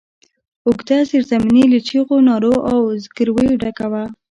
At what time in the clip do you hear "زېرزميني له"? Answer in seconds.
1.09-1.79